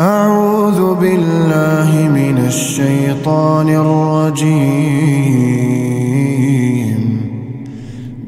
[0.00, 4.50] أعوذ بالله من الشيطان الرجيم.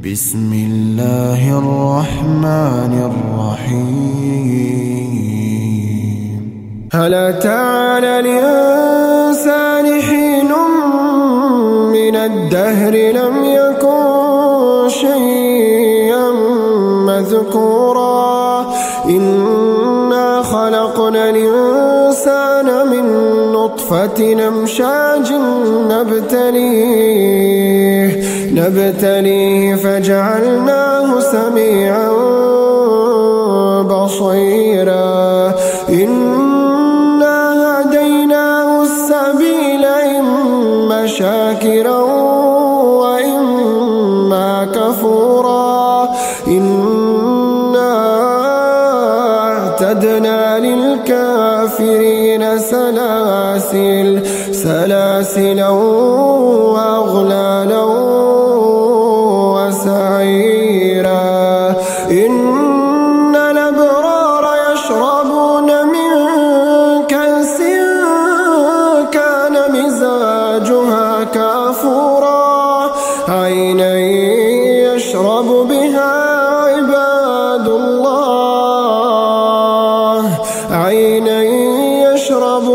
[0.05, 4.07] بسم الله الرحمن الرحيم.
[6.93, 10.53] هل أتى على الإنسان حين
[11.91, 16.31] من الدهر لم يكن شيئا
[17.07, 18.67] مذكورا؟
[19.09, 20.06] إنا
[20.53, 23.07] خلقنا الإنسان من
[23.53, 25.33] نطفة نمشاج
[25.91, 27.27] نبتليه
[28.53, 32.13] نبتليه فجعلناه سميعا
[33.83, 35.55] بصيرا.
[35.89, 42.01] إنا هديناه السبيل إما شاكرا
[43.03, 46.09] وإما كفورا.
[46.47, 47.93] إنا
[49.77, 50.46] اعتدنا
[53.59, 55.69] سلاسل سلاسلا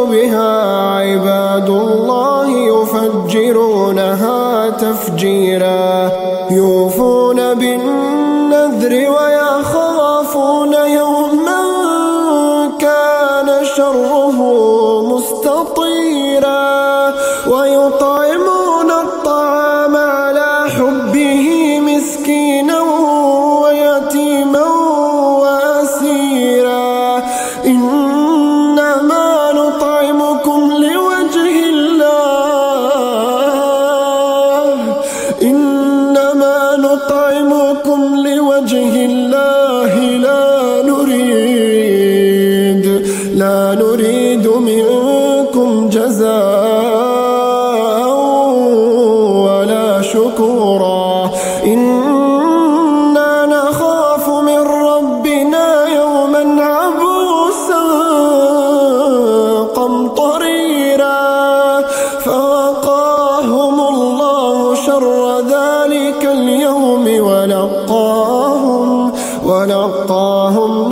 [0.06, 0.52] بها
[0.98, 6.12] عباد الله يفجرونها تفجيرا
[6.52, 9.31] يوفون بالنذر ويخافون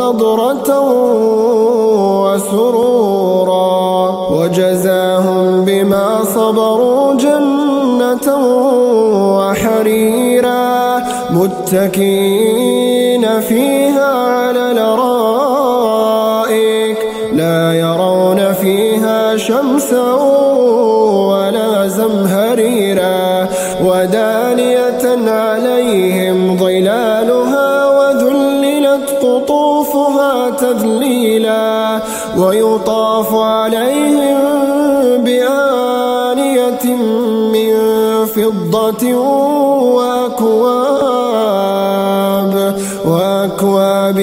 [0.09, 0.69] نضرة
[2.25, 3.69] وسرورا
[4.31, 8.27] وجزاهم بما صبروا جنة
[9.37, 10.99] وحريرا
[11.29, 15.99] متكئين فيها على الارائك
[17.33, 20.13] لا يرون فيها شمسا
[21.29, 23.47] ولا زمهريرا
[23.83, 29.58] ودانية عليهم ظلالها وذللت قطوفها
[30.73, 31.99] تذليلا
[32.37, 34.37] ويطاف عليهم
[35.17, 36.85] بآنية
[37.53, 37.75] من
[38.25, 39.13] فضة
[41.39, 42.75] وأكواب
[43.05, 44.17] وأكواب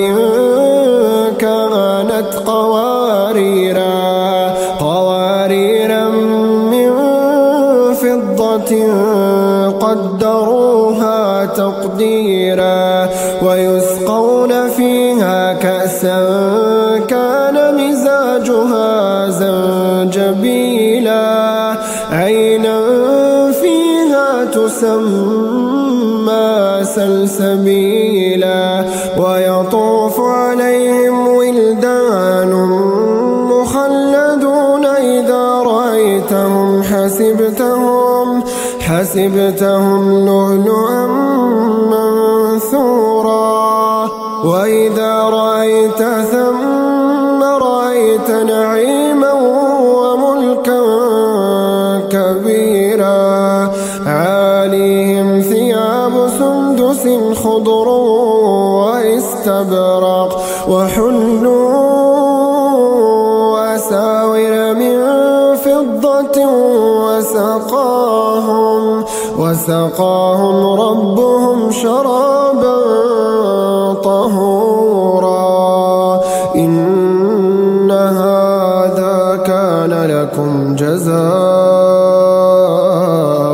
[1.39, 3.86] كانت قواريرا
[15.17, 16.19] فيها كأسا
[17.09, 21.27] كان مزاجها زنجبيلا.
[22.13, 22.81] عينا
[23.53, 26.45] فيها تسمى
[26.85, 28.85] سلسبيلا.
[29.19, 32.53] ويطوف عليهم ولدان
[33.53, 38.43] مخلدون إذا رأيتهم حسبتهم
[38.81, 41.07] حسبتهم لؤلؤا
[41.91, 43.47] منثورا.
[44.45, 44.86] وإذا
[45.97, 49.33] رأيت ثم رأيت نعيما
[49.97, 50.83] وملكا
[52.13, 53.71] كبيرا.
[54.07, 57.05] عاليهم ثياب سندس
[57.43, 57.89] خضر
[58.79, 60.31] واستبرق
[60.69, 61.77] وحلوا
[63.75, 64.97] أساور من
[65.57, 66.39] فضة
[67.07, 68.85] وسقاهم
[69.39, 72.77] وسقاهم ربهم شرابا
[74.05, 74.56] طهورا.
[80.27, 81.17] لكم جزاء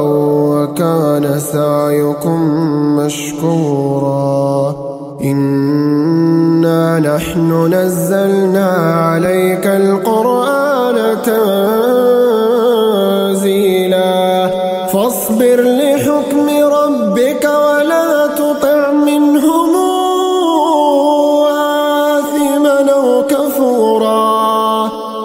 [0.04, 2.40] وكان سعيكم
[2.96, 4.74] مشكورا.
[5.24, 8.70] إنا نحن نزلنا
[9.10, 9.66] عليك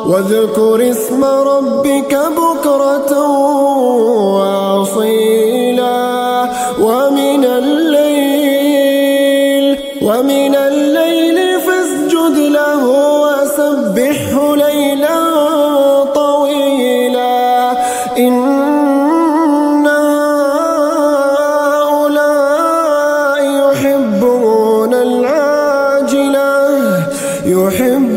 [0.07, 3.11] واذكر اسم ربك بكرة
[4.37, 5.97] وأصيلا
[6.79, 8.97] ومن الليل
[10.01, 12.83] ومن الليل فاسجد له
[13.23, 15.19] وسبحه ليلا
[16.15, 17.71] طويلا.
[18.17, 19.87] إن
[22.47, 26.51] هؤلاء يحبون العاجلة
[27.45, 28.16] يحبون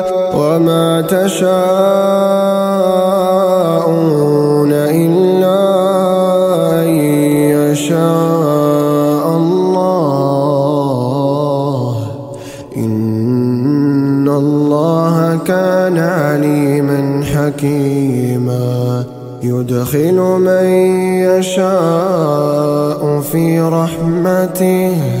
[0.51, 1.51] وما تشاءون
[4.71, 5.61] إلا
[6.81, 6.87] أن
[7.55, 9.95] يشاء الله.
[12.77, 19.03] إن الله كان عليما حكيما.
[19.43, 20.65] يدخل من
[21.23, 23.01] يشاء
[23.31, 25.20] في رحمته.